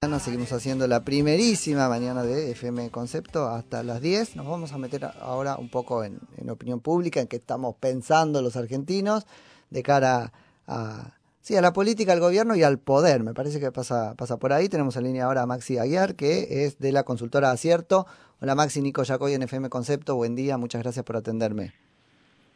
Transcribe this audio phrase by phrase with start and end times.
[0.00, 4.36] Seguimos haciendo la primerísima mañana de FM Concepto hasta las 10.
[4.36, 8.56] Nos vamos a meter ahora un poco en, opinión pública, en qué estamos pensando los
[8.56, 9.26] argentinos
[9.70, 10.32] de cara
[10.68, 13.24] a, sí, a la política, al gobierno y al poder.
[13.24, 14.68] Me parece que pasa, pasa por ahí.
[14.68, 18.06] Tenemos en línea ahora a Maxi Aguiar, que es de la consultora Acierto.
[18.40, 20.14] Hola Maxi, Nico Yacoy en FM Concepto.
[20.14, 21.72] Buen día, muchas gracias por atenderme.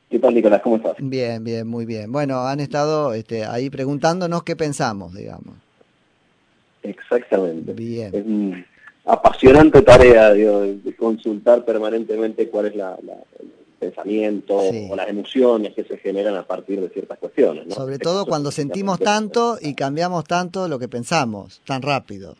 [0.09, 0.63] ¿Qué tal, Nicolás?
[0.63, 0.95] ¿Cómo estás?
[1.01, 2.13] Bien, bien, muy bien.
[2.13, 5.57] Bueno, han estado este, ahí preguntándonos qué pensamos, digamos.
[6.83, 7.73] Exactamente.
[7.73, 8.67] Es una
[9.05, 12.97] apasionante tarea de consultar permanentemente cuál es la,
[13.41, 17.75] el pensamiento o las emociones que se generan a partir de ciertas cuestiones.
[17.75, 22.37] Sobre todo cuando sentimos tanto y cambiamos tanto lo que pensamos, tan rápido.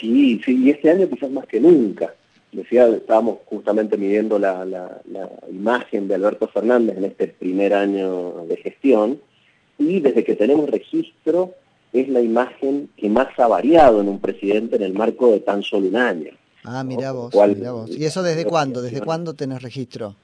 [0.00, 2.14] Sí, sí, y este año quizás más que nunca.
[2.50, 8.44] Decía, estábamos justamente midiendo la, la, la imagen de Alberto Fernández en este primer año
[8.48, 9.20] de gestión
[9.78, 11.54] y desde que tenemos registro
[11.94, 15.62] es la imagen que más ha variado en un presidente en el marco de tan
[15.62, 16.30] solo un año.
[16.64, 17.90] Ah, mira vos, vos.
[17.96, 18.82] ¿Y eso desde cuándo?
[18.82, 20.16] ¿Desde cuándo tenés registro?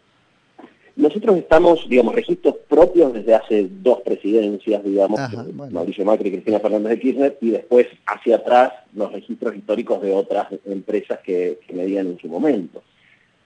[0.97, 5.21] Nosotros estamos, digamos, registros propios desde hace dos presidencias, digamos,
[5.71, 10.13] Mauricio Macri y Cristina Fernández de Kirchner, y después hacia atrás los registros históricos de
[10.13, 12.83] otras empresas que, que medían en su momento.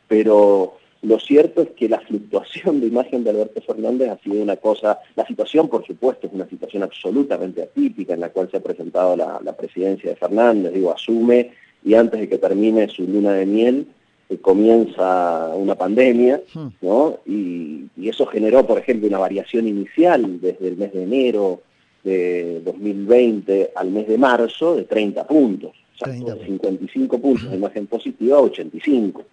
[0.09, 4.57] Pero lo cierto es que la fluctuación de imagen de Alberto Fernández ha sido una
[4.57, 8.63] cosa, la situación por supuesto es una situación absolutamente atípica en la cual se ha
[8.63, 11.53] presentado la, presidencia de Fernández, digo, asume
[11.85, 13.87] y antes de que termine su luna de miel
[14.31, 16.69] eh, comienza una pandemia, hmm.
[16.81, 17.19] ¿no?
[17.27, 21.63] Y, eso generó, por ejemplo, una variación inicial desde el mes de enero
[22.05, 27.87] de 2020 al mes de marzo de 30 puntos, o sea, 55 puntos de imagen
[27.87, 29.25] positiva a 85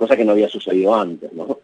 [0.00, 1.58] cosa que no había sucedido antes, ¿no?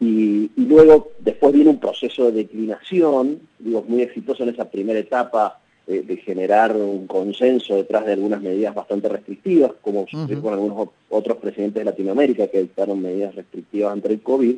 [0.00, 5.60] Y, luego, después viene un proceso de declinación, digo, muy exitoso en esa primera etapa
[5.86, 11.36] de generar un consenso detrás de algunas medidas bastante restrictivas, como sucedió con algunos otros
[11.36, 14.56] presidentes de Latinoamérica que dictaron medidas restrictivas ante el COVID,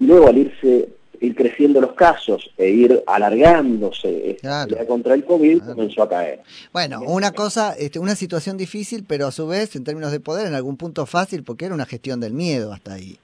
[0.00, 0.88] y luego al irse
[1.20, 4.38] ir creciendo los casos e ir alargándose
[4.86, 6.40] contra el COVID, comenzó a caer.
[6.72, 10.46] Bueno, una cosa, este, una situación difícil, pero a su vez, en términos de poder,
[10.46, 13.18] en algún punto fácil, porque era una gestión del miedo hasta ahí.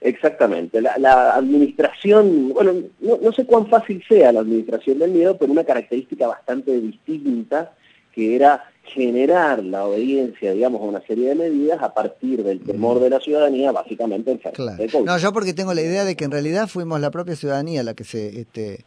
[0.00, 0.80] Exactamente.
[0.80, 5.64] La, administración, bueno, no, no, sé cuán fácil sea la administración del miedo, pero una
[5.64, 7.72] característica bastante distinta,
[8.18, 12.98] que era generar la obediencia, digamos, a una serie de medidas a partir del temor
[12.98, 14.82] de la ciudadanía, básicamente en claro.
[15.04, 17.94] No, yo porque tengo la idea de que en realidad fuimos la propia ciudadanía la
[17.94, 18.84] que se este,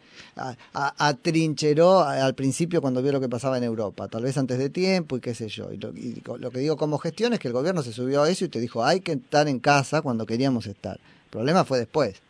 [0.74, 5.16] atrincheró al principio cuando vio lo que pasaba en Europa, tal vez antes de tiempo
[5.16, 5.72] y qué sé yo.
[5.72, 8.30] Y lo, y lo que digo como gestión es que el gobierno se subió a
[8.30, 10.98] eso y te dijo, hay que estar en casa cuando queríamos estar.
[10.98, 12.22] El problema fue después.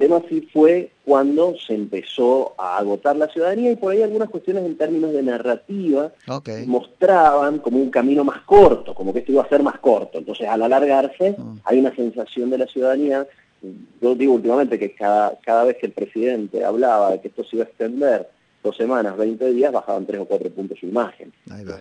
[0.00, 4.64] Tema sí fue cuando se empezó a agotar la ciudadanía y por ahí algunas cuestiones
[4.64, 6.10] en términos de narrativa
[6.64, 10.16] mostraban como un camino más corto, como que esto iba a ser más corto.
[10.16, 11.58] Entonces al alargarse mm.
[11.64, 13.26] hay una sensación de la ciudadanía,
[14.00, 17.56] yo digo últimamente que cada, cada vez que el presidente hablaba de que esto se
[17.56, 18.26] iba a extender
[18.64, 21.30] dos semanas, 20 días, bajaban tres o cuatro puntos su imagen.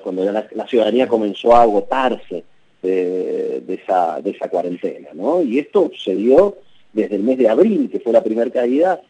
[0.03, 2.43] Cuando la, ciudadanía comenzó a agotarse
[2.81, 5.41] de, esa, de esa cuarentena, ¿no?
[5.41, 6.57] Y esto se dio
[6.93, 9.01] desde el mes de abril, que fue la primera caída,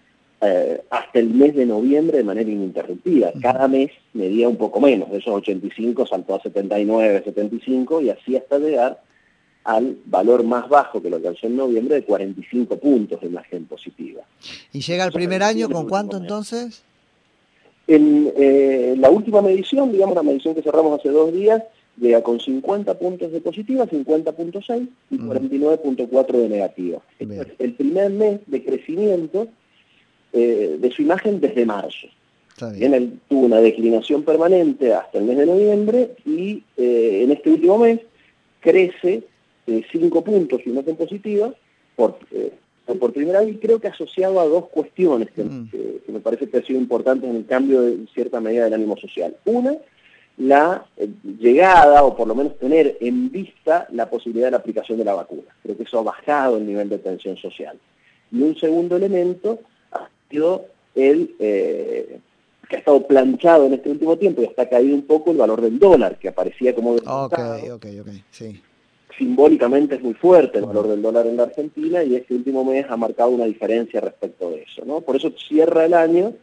[0.41, 3.34] eh, hasta el mes de noviembre de manera ininterrumpida.
[3.41, 8.38] Cada mes medía un poco menos, de esos 85 saltó a 79, 75 y así
[8.38, 9.01] hasta llegar
[9.66, 14.22] al valor más bajo que lo alcanzó en noviembre de 45 puntos de imagen positiva.
[14.72, 16.84] ¿Y llega el primer año con cuánto entonces?
[17.85, 21.63] En eh, la última medición, digamos la medición que cerramos hace dos días,
[22.00, 27.00] llega con 50 puntos de positiva, 50.6 y 49.4 de negativa.
[27.20, 29.48] Este es el primer mes de crecimiento
[30.34, 32.08] eh, de su imagen desde marzo.
[32.76, 37.52] Bien, él tuvo una declinación permanente hasta el mes de noviembre y eh, en este
[37.52, 38.02] último mes
[38.59, 39.24] crece
[39.66, 41.54] 5 puntos su imagen positiva
[41.96, 42.52] por, eh,
[43.00, 45.70] por primera vez creo que asociado a dos cuestiones que, mm.
[45.70, 48.98] que, me parece que han sido importantes en el cambio de cierta medida del ánimo
[48.98, 49.36] social.
[49.46, 49.78] Una,
[50.40, 54.97] la eh, llegada, o por lo menos tener en vista la posibilidad de la aplicación
[54.97, 55.56] de la vacuna.
[55.62, 57.78] Creo que eso ha bajado el nivel de tensión social.
[58.32, 59.59] Y un segundo elemento
[59.91, 60.66] ha sido
[60.96, 62.20] el eh,
[62.70, 65.38] que ha estado planchado en este último tiempo y hasta ha caído un poco el
[65.38, 66.92] valor del dólar, que aparecía como...
[66.92, 68.62] Okay, okay, okay, sí.
[69.18, 72.85] Simbólicamente es muy fuerte el valor del dólar en la Argentina y este último mes
[72.88, 74.85] ha marcado una diferencia respecto de eso.
[74.85, 75.02] ¿no?
[75.02, 76.34] Por eso cierra el año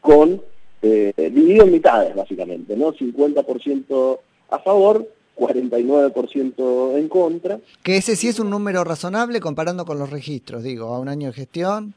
[0.00, 0.40] con
[0.82, 2.92] eh, dividido en mitades, básicamente, ¿no?
[2.92, 4.18] 50%
[4.50, 7.60] a favor, 49% en contra.
[7.82, 11.28] Que ese sí es un número razonable comparando con los registros, digo, a un año
[11.28, 11.94] de gestión.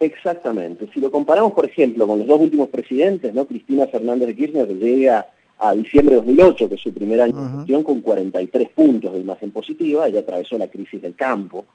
[0.00, 0.88] Exactamente.
[0.94, 3.46] Si lo comparamos, por ejemplo, con los dos últimos presidentes, ¿no?
[3.46, 5.26] Cristina Fernández de Kirchner llega
[5.58, 9.18] a diciembre de 2008, que es su primer año de gestión, con 43 puntos de
[9.18, 11.66] imagen positiva, ella atravesó la crisis del campo.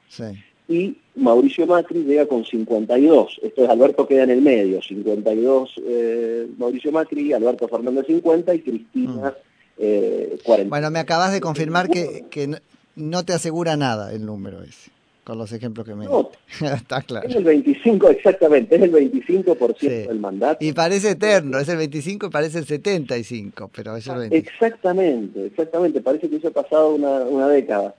[0.68, 6.48] Y Mauricio Macri llega con 52, esto es Alberto queda en el medio, 52 eh,
[6.58, 9.34] Mauricio Macri, Alberto Fernández 50 y Cristina
[9.76, 9.78] 40.
[9.78, 12.50] Eh, bueno, me acabas de confirmar que, que
[12.96, 14.92] no te asegura nada el número ese
[15.24, 16.30] con los ejemplos que me no,
[16.62, 17.28] Está claro.
[17.28, 20.64] Es el 25, exactamente, es el 25% del mandato.
[20.64, 24.50] Y parece eterno, es el 25 y parece el 75, pero es el 25.
[24.50, 27.96] Exactamente, exactamente, parece que eso ha pasado una, una década.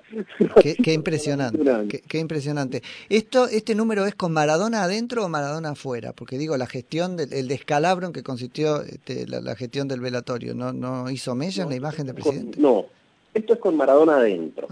[0.61, 2.83] Qué, impresionante, qué, impresionante.
[3.09, 6.13] Esto, ¿Este número es con Maradona adentro o Maradona afuera?
[6.13, 10.55] Porque digo, la gestión, del, el descalabro en que consistió este, la, gestión del velatorio,
[10.55, 12.61] ¿no, no hizo mella en la imagen del presidente?
[12.61, 12.87] No,
[13.35, 14.69] esto es con Maradona adentro.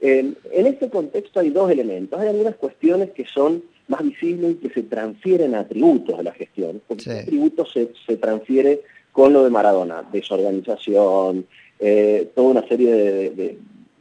[0.00, 2.18] en este contexto hay dos elementos.
[2.18, 6.32] Hay algunas cuestiones que son más visibles y que se transfieren a atributos de la
[6.32, 8.82] gestión, porque atributos se, se, transfiere
[9.12, 11.46] con lo de Maradona, desorganización,
[11.78, 13.58] eh, toda una serie de,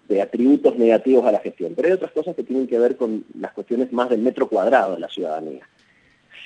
[0.07, 1.73] de, atributos negativos a la gestión.
[1.75, 4.93] Pero hay otras cosas que tienen que ver con las cuestiones más del metro cuadrado
[4.93, 5.67] de la ciudadanía.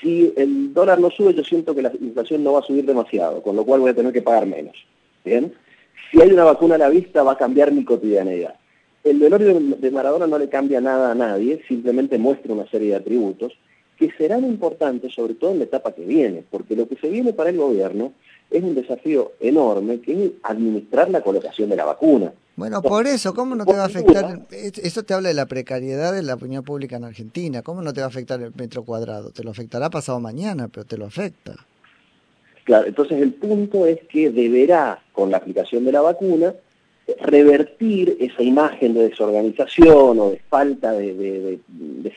[0.01, 3.41] Si el dólar no sube, yo siento que la inflación no va a subir demasiado,
[3.41, 4.75] con lo cual voy a tener que pagar menos.
[5.25, 5.53] ¿Bien?
[6.11, 8.55] Si hay una vacuna a la vista va a cambiar mi cotidianidad.
[9.03, 12.95] El velorio de Maradona no le cambia nada a nadie, simplemente muestra una serie de
[12.95, 13.53] atributos
[13.97, 17.33] que serán importantes sobre todo en la etapa que viene, porque lo que se viene
[17.33, 18.13] para el gobierno
[18.51, 22.31] es un desafío enorme que es administrar la colocación de la vacuna.
[22.55, 24.47] Bueno, por eso, ¿cómo no te va a afectar?
[24.51, 27.61] Eso te habla de la precariedad de la opinión pública en Argentina.
[27.61, 29.29] ¿Cómo no te va a afectar el metro cuadrado?
[29.29, 31.53] Te lo afectará pasado mañana, pero te lo afecta.
[32.67, 36.53] Claro, entonces el punto es que deberá, con la aplicación de la vacuna,
[37.21, 41.59] revertir esa imagen de desorganización o de falta de,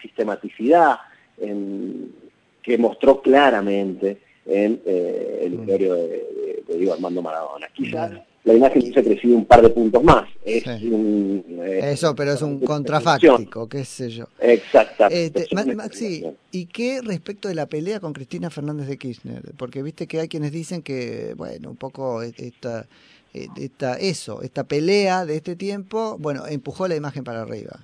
[0.03, 0.97] sistematicidad
[1.39, 5.55] que mostró claramente en eh, el mm.
[5.55, 7.69] imperio de, Diego Armando Maradona.
[7.73, 8.11] Quizás
[8.51, 10.29] la imagen se ha crecido un par de puntos más.
[10.45, 14.27] Es eh, Eso, pero es un contrafáctico, qué sé yo.
[14.41, 15.43] Exactamente.
[15.43, 19.43] Este, Maxi, ¿y qué respecto de la pelea con Cristina Fernández de Kirchner?
[19.57, 22.87] Porque viste que hay quienes dicen que, bueno, un poco esta,
[23.33, 27.79] esta, eso, esta pelea de este tiempo, bueno, empujó la imagen para arriba.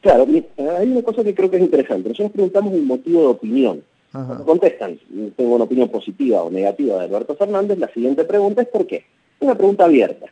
[0.00, 0.26] Claro,
[0.78, 2.08] hay una cosa que creo que es interesante.
[2.10, 3.82] Nosotros preguntamos un motivo de opinión.
[4.12, 4.96] Cuando contestan,
[5.36, 9.04] tengo una opinión positiva o negativa de Alberto Fernández, la siguiente pregunta es ¿por qué?
[9.44, 10.26] Una pregunta abierta.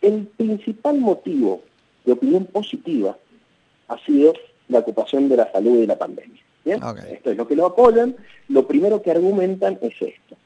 [0.00, 1.62] El principal motivo
[2.04, 3.16] de opinión positiva
[3.88, 4.32] ha sido
[4.68, 6.40] la ocupación de la salud y la pandemia.
[6.64, 8.16] Esto es lo que lo apoyan.
[8.48, 10.36] Lo primero que argumentan es esto.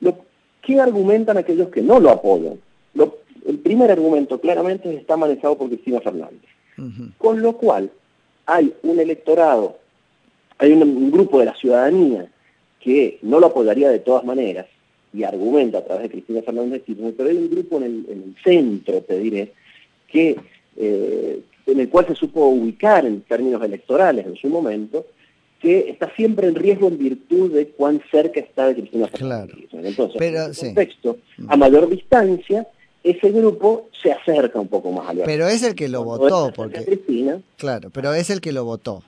[0.00, 0.18] Lo,
[0.62, 2.58] ¿Qué argumentan aquellos que no lo apoyan?
[3.46, 6.40] el primer argumento claramente está manejado por Cristina Fernández.
[7.18, 7.90] Con lo cual
[8.46, 9.78] hay un electorado,
[10.58, 12.26] hay un grupo de la ciudadanía
[12.80, 14.66] que no lo apoyaría de todas maneras,
[15.14, 19.00] y argumenta a través de Cristina Fernández Kirchner, pero hay un grupo en el, centro,
[19.02, 19.52] te diré,
[20.08, 20.36] que,
[20.76, 25.06] eh, en el cual se supo ubicar en términos electorales en su momento,
[25.60, 29.86] que está siempre en riesgo en virtud de cuán cerca está de Cristina Fernández Kirchner.
[29.86, 31.50] Entonces, en ese contexto, mm.
[31.50, 32.66] a mayor distancia,
[33.04, 36.84] ese grupo se acerca un poco más al Pero es el que lo votó, porque...
[36.84, 39.04] Cristina, claro, pero es el que lo votó.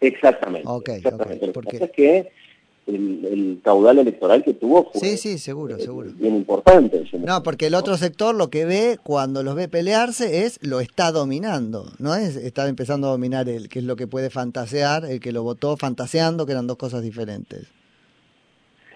[0.00, 0.66] Exactamente.
[0.66, 1.48] Okay, exactamente.
[1.48, 1.76] porque...
[1.76, 2.32] es que
[2.94, 6.10] el, caudal electoral que tuvo fue sí, sí, seguro, eh, seguro.
[6.14, 7.04] bien importante.
[7.18, 11.12] no, porque el otro sector lo que ve cuando los ve pelearse es lo está
[11.12, 15.20] dominando, no es está empezando a dominar él, que es lo que puede fantasear, el
[15.20, 17.66] que lo votó fantaseando, que eran dos cosas diferentes.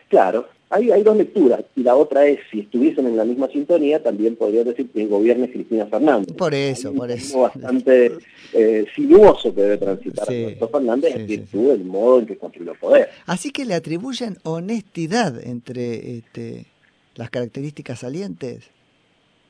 [0.09, 4.03] Claro, hay, hay dos lecturas, y la otra es, si estuviesen en la misma sintonía,
[4.03, 6.35] también podría decir que el gobierno es Cristina Fernández.
[6.37, 7.43] Por eso, por eso.
[7.43, 8.19] bastante
[8.53, 12.79] eh, sinuoso que debe transitar sí, Fernández en virtud del modo en que construyó el
[12.79, 13.09] poder.
[13.27, 16.67] Así que le atribuyen honestidad entre este,
[17.15, 18.65] las características salientes.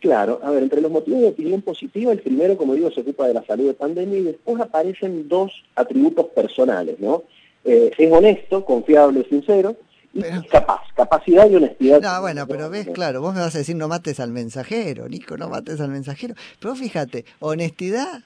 [0.00, 3.26] Claro, a ver, entre los motivos de opinión positiva, el primero, como digo, se ocupa
[3.26, 7.22] de la salud de pandemia y después aparecen dos atributos personales, ¿no?
[7.64, 9.74] Eh, es honesto, confiable, sincero,
[10.50, 12.00] capaz, capacidad y honestidad.
[12.00, 15.36] No, bueno, pero ves, claro, vos me vas a decir no mates al mensajero, Nico,
[15.36, 16.34] no mates al mensajero.
[16.60, 18.22] Pero fíjate, honestidad,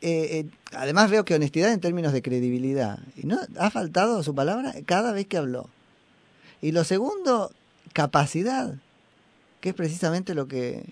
[0.00, 2.98] eh, eh, además veo que honestidad en términos de credibilidad.
[3.16, 5.68] Y no ha faltado su palabra cada vez que habló.
[6.60, 7.52] Y lo segundo,
[7.92, 8.74] capacidad,
[9.60, 10.84] que es precisamente lo que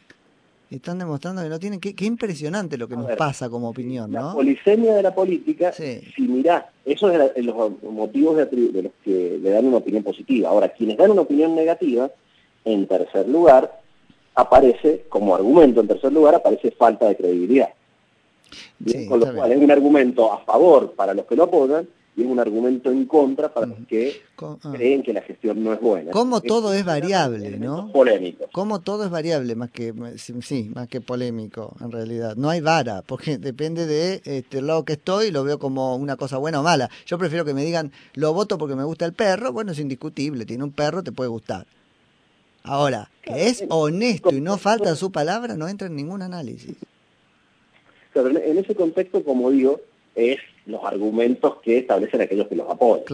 [0.70, 1.80] están demostrando que no tienen.
[1.80, 4.28] Qué, impresionante lo que nos pasa como opinión, ¿no?
[4.28, 9.38] La polisemia de la política, si mirás, eso es los motivos de, de, los que
[9.40, 10.48] le dan una opinión positiva.
[10.48, 12.10] Ahora, quienes dan una opinión negativa,
[12.64, 13.80] en tercer lugar,
[14.34, 17.70] aparece, como argumento en tercer lugar, aparece falta de credibilidad.
[19.08, 22.26] con lo cual es un argumento a favor para los que lo apoyan y es
[22.26, 24.56] un argumento en contra para los que ah.
[24.72, 26.12] creen que la gestión no es buena.
[26.12, 27.92] Como todo es variable, ¿no?
[27.92, 28.46] Polémico.
[28.52, 32.34] Como todo es variable, más que sí, más que polémico, en realidad.
[32.36, 36.16] No hay vara, porque depende de este, el lado que estoy, lo veo como una
[36.16, 36.88] cosa buena o mala.
[37.04, 40.46] Yo prefiero que me digan, lo voto porque me gusta el perro, bueno, es indiscutible,
[40.46, 41.66] tiene un perro, te puede gustar.
[42.62, 46.76] Ahora, que es honesto y no falta su palabra, no entra en ningún análisis.
[48.14, 49.78] Pero en ese contexto, como digo,
[50.14, 53.04] es los argumentos que establecen aquellos que los apoyan.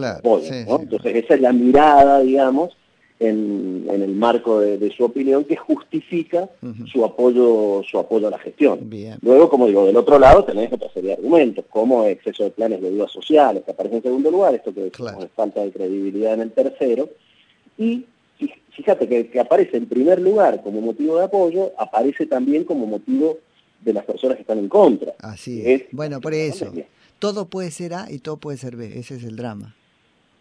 [0.81, 2.75] Entonces esa es la mirada, digamos,
[3.19, 6.49] en, el marco de, su opinión que justifica
[6.91, 8.89] su apoyo su apoyo a la gestión.
[9.21, 12.81] Luego, como digo, del otro lado tenés otra serie de argumentos, como exceso de planes
[12.81, 14.93] de ayudas sociales, que aparece en segundo lugar, esto que es
[15.35, 17.09] falta de credibilidad en el tercero,
[17.77, 18.05] y
[18.71, 23.37] fíjate que, que aparece en primer lugar como motivo de apoyo, aparece también como motivo
[23.81, 25.13] de las personas que están en contra.
[25.19, 25.83] Así es.
[25.91, 26.71] bueno, por eso.
[27.23, 28.99] Todo puede ser A y todo puede ser B.
[28.99, 29.73] Ese es el drama.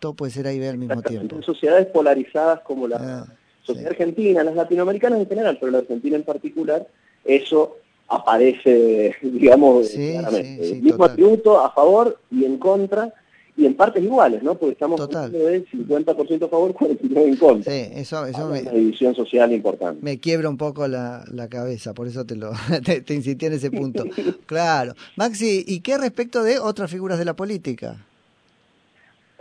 [0.01, 1.37] Todo puede ser A y B al mismo tiempo.
[1.37, 3.27] En sociedades polarizadas como la ah,
[3.63, 6.85] sociedad argentina, las latinoamericanas en general, pero la argentina en particular,
[7.25, 7.77] eso
[8.09, 10.73] aparece, digamos, claramente.
[10.73, 13.15] el mismo atributo a favor y en contra
[13.57, 14.55] y en partes iguales, ¿no?
[14.57, 17.73] Porque estamos hablando de 50% a favor, 49% en contra.
[17.73, 20.03] Sí, eso, eso me, una división social importante.
[20.03, 22.53] Me quiebra un poco la, la cabeza, por eso te lo
[22.85, 24.05] te, insistí en ese punto.
[24.47, 24.95] claro.
[25.17, 28.07] Maxi, ¿y qué respecto de otras figuras de la política?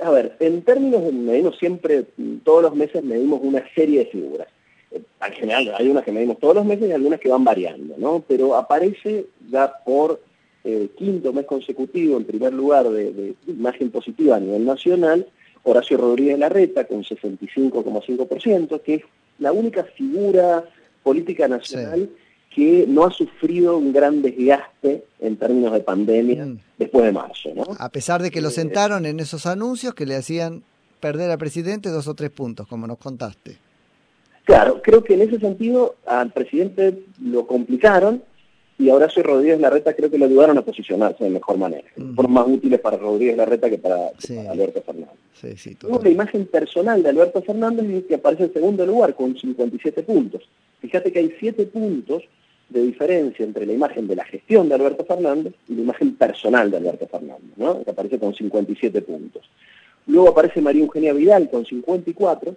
[0.04, 2.06] A ver, en términos de medimos siempre,
[2.44, 4.48] todos los meses medimos una serie de figuras.
[4.92, 7.96] Eh, en general hay unas que medimos todos los meses y algunas que van variando,
[7.98, 8.24] ¿no?
[8.28, 10.20] Pero aparece ya por
[10.64, 15.28] eh, quinto mes consecutivo en primer lugar de, imagen positiva a nivel nacional,
[15.64, 19.04] Horacio Rodríguez Larreta con 65,5%, que es
[19.40, 20.64] la única figura
[21.04, 22.10] política nacional
[22.54, 26.60] que no ha sufrido un gran desgaste en términos de pandemia mm.
[26.78, 27.50] después de marzo.
[27.80, 30.64] A pesar de que lo eh, sentaron en esos anuncios que le hacían
[31.00, 33.58] perder al presidente dos o tres puntos, como nos contaste.
[34.44, 38.24] Claro, creo que en ese sentido al presidente lo complicaron
[38.82, 41.88] y Horacio Rodríguez Larreta creo que lo ayudaron a posicionarse de mejor manera.
[42.16, 44.10] Fueron más útiles para Rodríguez Larreta que para,
[44.50, 45.16] Alberto Fernández.
[45.40, 50.02] Sí, la imagen personal de Alberto Fernández es que aparece en segundo lugar con 57
[50.02, 50.50] puntos.
[50.80, 52.24] Fíjate que hay 7 puntos
[52.70, 56.72] de diferencia entre la imagen de la gestión de Alberto Fernández y la imagen personal
[56.72, 57.84] de Alberto Fernández, ¿no?
[57.84, 59.48] que aparece con 57 puntos.
[60.08, 62.56] Luego aparece María Eugenia Vidal con 54,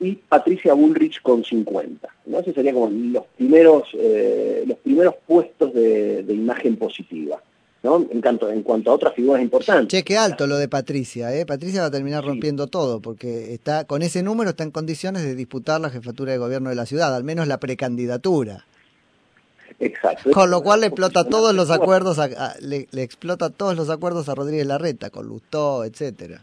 [0.00, 2.08] y Patricia Bullrich con 50.
[2.26, 2.38] ¿no?
[2.38, 7.42] Esos serían como los primeros, eh, los primeros puestos de, imagen positiva.
[7.82, 8.06] ¿no?
[8.10, 9.88] En, cuanto, en cuanto a otras figuras importantes.
[9.88, 11.46] Che, qué alto lo de Patricia, ¿eh?
[11.46, 15.36] Patricia va a terminar rompiendo todo, porque está con ese número está en condiciones de
[15.36, 18.64] disputar la jefatura de gobierno de la ciudad, al menos la precandidatura.
[19.78, 20.32] Exacto.
[20.32, 22.18] Con lo cual le explota todos los acuerdos,
[22.60, 26.42] le, le, explota todos los acuerdos a Rodríguez Larreta, con Lustó, etcétera.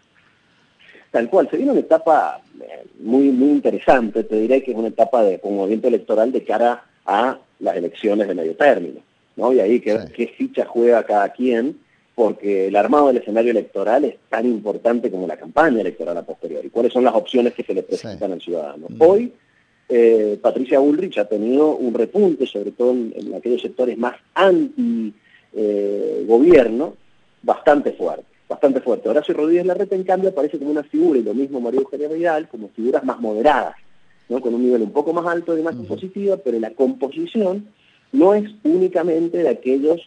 [1.16, 4.90] Tal cual, se viene una etapa eh, muy, muy interesante, te diré que es una
[4.90, 9.00] etapa de movimiento electoral de cara a las elecciones de medio término,
[9.38, 9.54] ¿no?
[9.54, 11.80] Y ahí qué, qué ficha juega cada quien,
[12.16, 16.70] porque el armado del escenario electoral es tan importante como la campaña electoral a posteriori.
[16.70, 18.88] ¿Cuáles son las opciones que se le presentan al ciudadano?
[18.90, 19.02] Mm.
[19.02, 19.32] Hoy,
[19.88, 26.94] eh, Patricia Bullrich ha tenido un repunte, sobre todo en, aquellos sectores más anti-gobierno, eh,
[27.42, 29.10] bastante fuerte bastante fuerte.
[29.10, 32.48] Horacio Rodríguez Larreta, en cambio, aparece como una figura, y lo mismo María Eugenia Vidal,
[32.48, 33.76] como figuras más moderadas,
[34.30, 34.40] ¿no?
[34.40, 37.68] con un nivel un poco más alto de imagen positiva, pero la composición
[38.12, 40.02] no es únicamente de aquellos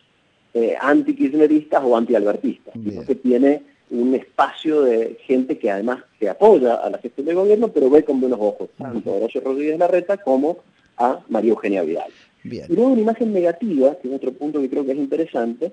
[0.54, 6.75] eh, anti-kirchneristas o anti-albertistas, sino que tiene un espacio de gente que además se apoya
[6.75, 10.16] a la gestión del gobierno, pero ve con buenos ojos tanto a Horacio Rodríguez Larreta
[10.18, 10.59] como
[10.97, 12.11] a María Eugenia Vidal.
[12.45, 15.73] Y luego una imagen negativa, que es otro punto que creo que es interesante,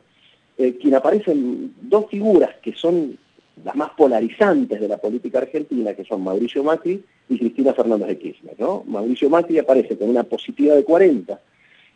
[0.57, 3.17] eh, quien aparecen dos figuras que son
[3.63, 8.17] las más polarizantes de la política argentina, que son Mauricio Macri y Cristina Fernández de
[8.17, 8.55] Kirchner.
[8.59, 8.83] ¿no?
[8.87, 11.39] Mauricio Macri aparece con una positiva de 40,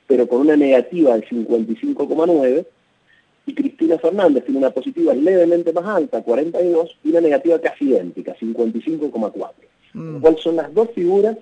[0.08, 2.66] pero con una negativa del 55,9,
[3.46, 8.36] y Cristina Fernández tiene una positiva levemente más alta, 42, y una negativa casi idéntica,
[8.36, 9.52] 55,4.
[9.94, 10.20] Mm.
[10.20, 11.38] ¿Cuáles son las dos figuras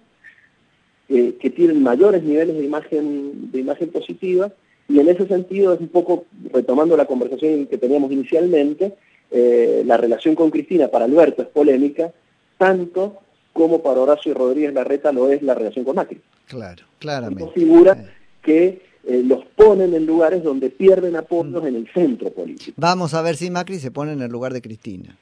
[1.09, 4.51] eh, que tienen mayores niveles de imagen, de imagen positiva
[4.89, 8.93] y en ese sentido es un poco, retomando la conversación que teníamos inicialmente,
[9.31, 12.13] eh, la relación con Cristina para Alberto es polémica,
[12.57, 13.17] tanto
[13.51, 16.21] como para Horacio Rodríguez Larreta lo es la relación con Macri.
[16.47, 17.43] Claro, claramente.
[17.43, 17.97] Son figuras
[18.41, 21.67] que eh, los ponen en lugares donde pierden apoyos mm.
[21.67, 22.73] en el centro político.
[22.77, 25.17] Vamos a ver si Macri se pone en el lugar de Cristina,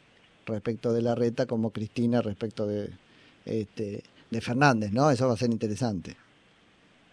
[0.46, 2.90] respecto de Larreta como Cristina respecto de,
[3.46, 5.10] este, de Fernández, ¿no?
[5.10, 6.16] Eso va a ser interesante.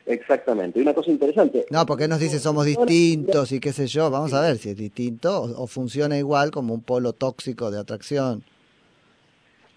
[0.06, 0.78] Exactamente.
[0.78, 1.66] Y una cosa interesante.
[1.70, 4.10] No, porque nos dice somos distintos y qué sé yo.
[4.10, 8.42] Vamos a ver si es distinto o, funciona igual como un polo tóxico de atracción.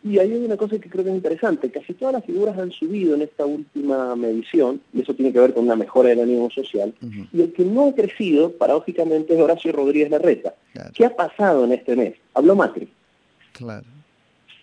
[0.04, 1.72] Y ahí hay una cosa que creo que es interesante.
[1.72, 5.56] Casi todas las figuras han subido en esta última medición, y eso tiene que ver
[5.56, 6.94] con una mejora del ánimo social.
[7.34, 10.54] Y el que no ha crecido, paradójicamente, es Horacio Rodríguez Larreta.
[10.94, 12.14] ¿Qué ha pasado en este mes?
[12.36, 12.88] Habló Macri.
[13.54, 13.86] Claro.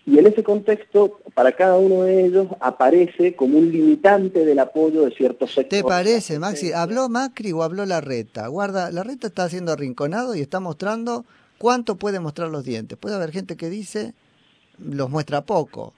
[0.05, 5.05] Y en ese contexto, para cada uno de ellos aparece como un limitante del apoyo
[5.05, 5.81] de ciertos sectores.
[5.81, 6.73] ¿Te parece, Maxi?
[6.73, 8.47] ¿Habló Macri o habló Larreta?
[8.47, 11.23] Guarda, Larreta está siendo arrinconado y está mostrando
[11.57, 12.97] cuánto puede mostrar los dientes.
[12.97, 14.13] Puede haber gente que dice,
[14.77, 15.93] los muestra poco.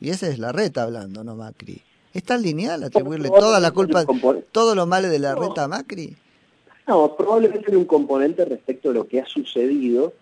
[0.00, 1.80] Y ese es Larreta hablando, no Macri.
[2.12, 4.04] ¿Está lineal atribuirle toda la culpa,
[4.52, 6.14] todo lo malo de Larreta a Macri?
[6.86, 10.12] No, probablemente hay un componente respecto a lo que ha sucedido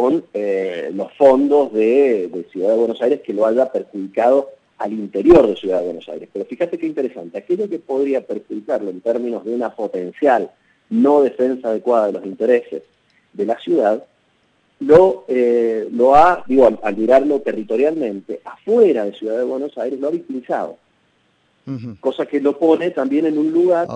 [0.00, 5.48] con eh, los fondos de, Ciudad de Buenos Aires que lo haya perjudicado al interior
[5.48, 6.28] de Ciudad de Buenos Aires.
[6.32, 10.52] Pero fíjate qué interesante, aquello que podría perjudicarlo en términos de una potencial
[10.88, 12.84] no defensa adecuada de los intereses
[13.32, 14.04] de la ciudad,
[14.78, 20.06] lo, eh, lo ha, digo, al, mirarlo territorialmente, afuera de Ciudad de Buenos Aires, lo
[20.06, 20.76] ha victimizado.
[21.98, 23.88] Cosa que lo pone también en un lugar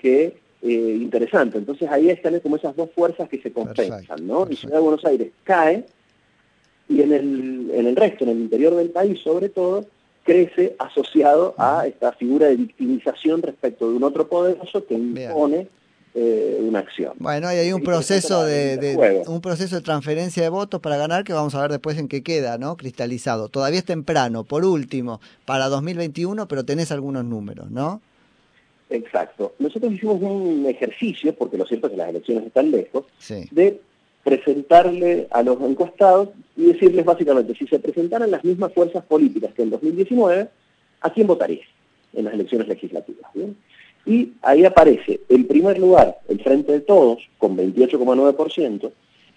[0.00, 1.58] que eh, interesante.
[1.58, 4.46] Entonces ahí están como esas dos fuerzas que se compensan, ¿no?
[4.46, 5.84] En Ciudad de Buenos Aires cae
[6.88, 9.86] y en el, en el resto, en el interior del país sobre todo,
[10.24, 15.68] crece asociado a esta figura de victimización respecto de un otro poderoso que impone
[16.14, 17.12] eh, una acción.
[17.18, 21.32] Bueno, hay ahí un proceso de, un proceso de transferencia de votos para ganar que
[21.32, 22.76] vamos a ver después en qué queda, ¿no?
[22.76, 23.48] Cristalizado.
[23.48, 28.02] Todavía es temprano, por último, para 2021, pero tenés algunos números, ¿no?
[28.90, 29.54] Exacto.
[29.58, 33.04] Nosotros hicimos un ejercicio, porque lo cierto es que las elecciones están lejos,
[33.50, 33.80] de
[34.24, 39.62] presentarle a los encuestados y decirles básicamente, si se presentaran las mismas fuerzas políticas que
[39.62, 40.48] en 2019,
[41.00, 41.62] ¿a quién votaría
[42.12, 43.30] en las elecciones legislativas?
[44.06, 48.90] Y ahí aparece, en primer lugar, el Frente de Todos, con 28,9%,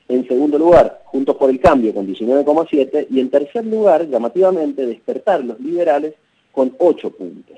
[0.08, 5.44] en segundo lugar, Juntos por el Cambio, con 19,7%, y en tercer lugar, llamativamente, Despertar
[5.44, 6.16] los Liberales,
[6.52, 7.58] con 8 puntos.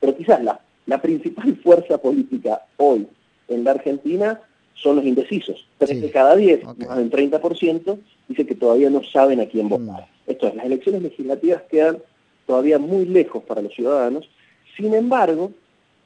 [0.00, 3.06] Pero quizás la la principal fuerza política hoy
[3.48, 4.40] en la Argentina
[4.74, 5.66] son los indecisos.
[5.78, 10.02] Tres de cada diez, más del 30%, dice que todavía no saben a quién votar.
[10.02, 10.30] Mm.
[10.30, 11.98] Esto es, las elecciones legislativas quedan
[12.46, 14.28] todavía muy lejos para los ciudadanos.
[14.76, 15.52] Sin embargo,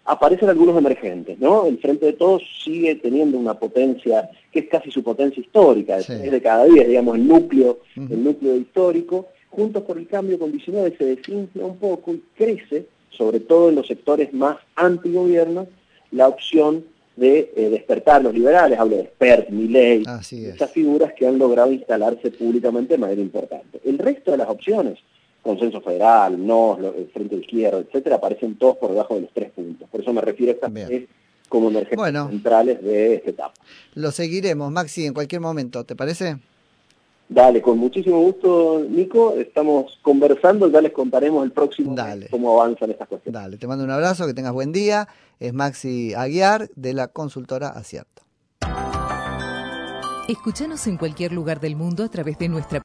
[0.04, 1.66] aparecen algunos emergentes, ¿no?
[1.66, 6.08] El Frente de Todos sigue teniendo una potencia que es casi su potencia histórica, es
[6.08, 9.28] de cada diez, digamos, el núcleo, el núcleo histórico.
[9.50, 12.86] Juntos por el cambio con 19 se desinfla un poco y crece
[13.16, 15.66] sobre todo en los sectores más antigobierno,
[16.11, 16.85] la opción
[17.16, 22.31] de eh, despertar los liberales, hablo de Spert, Milley, esas figuras que han logrado instalarse
[22.31, 23.81] públicamente de manera importante.
[23.85, 24.98] El resto de las opciones,
[25.42, 29.50] Consenso Federal, NOS, el Frente de Izquierda, etcétera, aparecen todos por debajo de los tres
[29.52, 29.88] puntos.
[29.88, 31.09] Por eso me refiero a estas tres
[31.48, 33.55] como emergencias centrales de esta etapa.
[33.94, 36.38] Lo seguiremos, Maxi, en cualquier momento, ¿te parece?
[37.28, 39.34] Dale, con muchísimo gusto, Nico.
[39.34, 42.28] Estamos conversando, ya les contaremos el próximo Dale.
[42.30, 43.40] cómo avanzan estas cuestiones.
[43.40, 45.08] Dale, te mando un abrazo, que tengas buen día.
[45.40, 48.22] Es Maxi Aguiar de la consultora Acierto.
[50.28, 52.74] Escúchanos en cualquier lugar del mundo a través de nuestra